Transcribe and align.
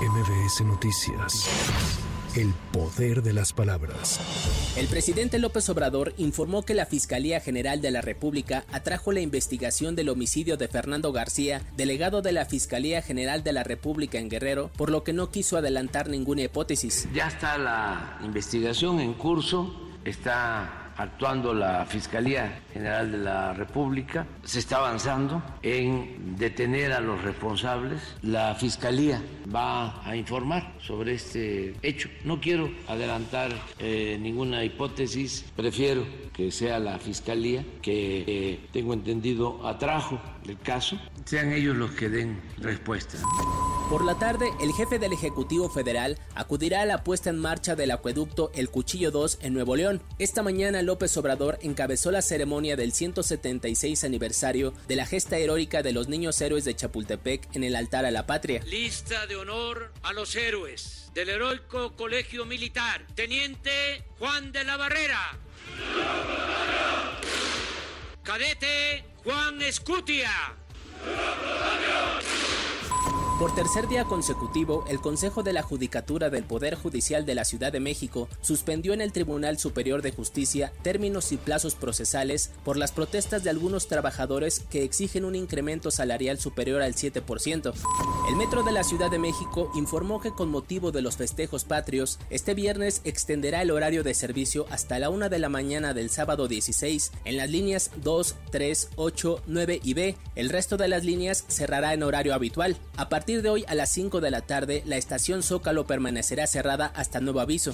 MBS 0.00 0.62
Noticias. 0.64 1.46
El 2.34 2.54
poder 2.72 3.22
de 3.22 3.34
las 3.34 3.52
palabras. 3.52 4.18
El 4.78 4.86
presidente 4.86 5.38
López 5.38 5.68
Obrador 5.68 6.14
informó 6.16 6.62
que 6.62 6.72
la 6.72 6.86
Fiscalía 6.86 7.38
General 7.40 7.82
de 7.82 7.90
la 7.90 8.00
República 8.00 8.64
atrajo 8.72 9.12
la 9.12 9.20
investigación 9.20 9.96
del 9.96 10.08
homicidio 10.08 10.56
de 10.56 10.68
Fernando 10.68 11.12
García, 11.12 11.60
delegado 11.76 12.22
de 12.22 12.32
la 12.32 12.46
Fiscalía 12.46 13.02
General 13.02 13.44
de 13.44 13.52
la 13.52 13.62
República 13.62 14.18
en 14.18 14.30
Guerrero, 14.30 14.70
por 14.74 14.88
lo 14.88 15.04
que 15.04 15.12
no 15.12 15.30
quiso 15.30 15.58
adelantar 15.58 16.08
ninguna 16.08 16.44
hipótesis. 16.44 17.06
Ya 17.12 17.28
está 17.28 17.58
la 17.58 18.20
investigación 18.24 19.00
en 19.00 19.12
curso, 19.12 19.90
está 20.06 20.89
actuando 21.00 21.54
la 21.54 21.86
Fiscalía 21.86 22.62
General 22.72 23.10
de 23.10 23.18
la 23.18 23.52
República. 23.54 24.26
Se 24.44 24.58
está 24.58 24.76
avanzando 24.76 25.42
en 25.62 26.36
detener 26.36 26.92
a 26.92 27.00
los 27.00 27.22
responsables. 27.22 28.00
La 28.22 28.54
Fiscalía 28.54 29.22
va 29.52 30.06
a 30.06 30.14
informar 30.14 30.74
sobre 30.80 31.14
este 31.14 31.74
hecho. 31.82 32.08
No 32.24 32.40
quiero 32.40 32.70
adelantar 32.88 33.50
eh, 33.78 34.18
ninguna 34.20 34.64
hipótesis, 34.64 35.44
prefiero 35.56 36.04
que 36.32 36.50
sea 36.50 36.78
la 36.78 36.98
Fiscalía 36.98 37.64
que 37.82 38.24
eh, 38.26 38.60
tengo 38.72 38.92
entendido 38.92 39.66
atrajo 39.66 40.20
el 40.46 40.58
caso, 40.58 40.98
sean 41.24 41.52
ellos 41.52 41.76
los 41.76 41.90
que 41.92 42.08
den 42.08 42.40
respuesta. 42.58 43.18
Por 43.90 44.04
la 44.04 44.16
tarde, 44.16 44.52
el 44.60 44.72
jefe 44.72 45.00
del 45.00 45.12
Ejecutivo 45.12 45.68
Federal 45.68 46.16
acudirá 46.36 46.82
a 46.82 46.86
la 46.86 47.02
puesta 47.02 47.28
en 47.28 47.40
marcha 47.40 47.74
del 47.74 47.90
acueducto 47.90 48.52
El 48.54 48.70
Cuchillo 48.70 49.10
2 49.10 49.38
en 49.42 49.52
Nuevo 49.52 49.74
León. 49.74 50.00
Esta 50.20 50.44
mañana 50.44 50.80
López 50.82 51.16
Obrador 51.16 51.58
encabezó 51.60 52.12
la 52.12 52.22
ceremonia 52.22 52.76
del 52.76 52.92
176 52.92 54.04
aniversario 54.04 54.72
de 54.86 54.94
la 54.94 55.06
gesta 55.06 55.38
heroica 55.38 55.82
de 55.82 55.92
los 55.92 56.06
niños 56.06 56.40
héroes 56.40 56.64
de 56.64 56.76
Chapultepec 56.76 57.48
en 57.56 57.64
el 57.64 57.74
altar 57.74 58.04
a 58.04 58.12
la 58.12 58.26
patria. 58.26 58.62
Lista 58.64 59.26
de 59.26 59.34
honor 59.34 59.92
a 60.04 60.12
los 60.12 60.36
héroes 60.36 61.10
del 61.12 61.28
heroico 61.28 61.96
colegio 61.96 62.46
militar. 62.46 63.04
Teniente 63.16 64.04
Juan 64.20 64.52
de 64.52 64.62
la 64.62 64.76
Barrera. 64.76 65.36
Cadete 68.22 69.04
Juan 69.24 69.60
Escutia. 69.62 70.30
Por 73.40 73.54
tercer 73.54 73.88
día 73.88 74.04
consecutivo, 74.04 74.84
el 74.86 75.00
Consejo 75.00 75.42
de 75.42 75.54
la 75.54 75.62
Judicatura 75.62 76.28
del 76.28 76.44
Poder 76.44 76.74
Judicial 76.74 77.24
de 77.24 77.34
la 77.34 77.46
Ciudad 77.46 77.72
de 77.72 77.80
México 77.80 78.28
suspendió 78.42 78.92
en 78.92 79.00
el 79.00 79.12
Tribunal 79.12 79.58
Superior 79.58 80.02
de 80.02 80.12
Justicia 80.12 80.74
términos 80.82 81.32
y 81.32 81.38
plazos 81.38 81.74
procesales 81.74 82.50
por 82.66 82.76
las 82.76 82.92
protestas 82.92 83.42
de 83.42 83.48
algunos 83.48 83.88
trabajadores 83.88 84.60
que 84.68 84.84
exigen 84.84 85.24
un 85.24 85.36
incremento 85.36 85.90
salarial 85.90 86.38
superior 86.38 86.82
al 86.82 86.92
7%. 86.94 87.72
El 88.28 88.36
Metro 88.36 88.62
de 88.62 88.72
la 88.72 88.84
Ciudad 88.84 89.10
de 89.10 89.18
México 89.18 89.72
informó 89.74 90.20
que 90.20 90.32
con 90.32 90.50
motivo 90.50 90.92
de 90.92 91.00
los 91.00 91.16
festejos 91.16 91.64
patrios, 91.64 92.18
este 92.28 92.52
viernes 92.52 93.00
extenderá 93.04 93.62
el 93.62 93.70
horario 93.70 94.02
de 94.02 94.12
servicio 94.12 94.66
hasta 94.68 94.98
la 94.98 95.08
1 95.08 95.30
de 95.30 95.38
la 95.38 95.48
mañana 95.48 95.94
del 95.94 96.10
sábado 96.10 96.46
16 96.46 97.10
en 97.24 97.38
las 97.38 97.48
líneas 97.48 97.90
2, 98.02 98.34
3, 98.50 98.90
8, 98.96 99.42
9 99.46 99.80
y 99.82 99.94
B. 99.94 100.16
El 100.34 100.50
resto 100.50 100.76
de 100.76 100.88
las 100.88 101.06
líneas 101.06 101.46
cerrará 101.48 101.94
en 101.94 102.02
horario 102.02 102.34
habitual. 102.34 102.76
A 102.98 103.08
partir 103.08 103.29
de 103.38 103.48
hoy 103.48 103.64
a 103.68 103.74
las 103.74 103.90
5 103.90 104.20
de 104.20 104.30
la 104.30 104.42
tarde, 104.42 104.82
la 104.86 104.96
estación 104.96 105.42
Zócalo 105.42 105.86
permanecerá 105.86 106.46
cerrada 106.46 106.86
hasta 106.86 107.20
nuevo 107.20 107.40
aviso. 107.40 107.72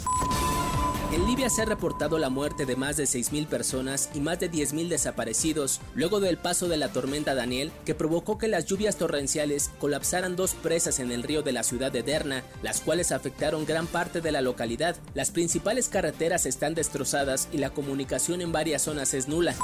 En 1.13 1.25
Libia 1.25 1.49
se 1.49 1.63
ha 1.63 1.65
reportado 1.65 2.19
la 2.19 2.31
muerte 2.31 2.67
de 2.67 2.77
más 2.77 2.97
de 2.97 3.05
6.000 3.05 3.47
personas 3.47 4.11
y 4.13 4.21
más 4.21 4.39
de 4.39 4.51
10.000 4.51 4.89
desaparecidos 4.89 5.81
luego 5.95 6.21
del 6.21 6.37
paso 6.37 6.69
de 6.69 6.77
la 6.77 6.93
tormenta 6.93 7.35
Daniel 7.35 7.73
que 7.85 7.95
provocó 7.95 8.39
que 8.39 8.49
las 8.49 8.67
lluvias 8.67 8.97
torrenciales 8.97 9.71
colapsaran 9.79 10.37
dos 10.37 10.55
presas 10.55 10.99
en 10.99 11.13
el 11.13 11.23
río 11.23 11.43
de 11.43 11.53
la 11.53 11.63
ciudad 11.63 11.91
de 11.91 12.03
Derna, 12.03 12.43
las 12.63 12.81
cuales 12.81 13.13
afectaron 13.13 13.65
gran 13.65 13.87
parte 13.87 14.21
de 14.21 14.33
la 14.33 14.43
localidad. 14.43 14.97
Las 15.15 15.31
principales 15.31 15.89
carreteras 15.89 16.45
están 16.45 16.75
destrozadas 16.75 17.49
y 17.51 17.59
la 17.59 17.71
comunicación 17.71 18.43
en 18.43 18.53
varias 18.53 18.83
zonas 18.83 19.15
es 19.15 19.27
nula. 19.27 19.55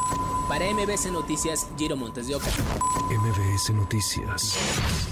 Para 0.49 0.65
MBC 0.73 1.11
Noticias, 1.13 1.67
Giro 1.77 1.97
Montes 1.97 2.29
de 2.29 2.37
Oca. 2.37 2.51
MBS 3.11 3.71
Noticias. 3.75 5.12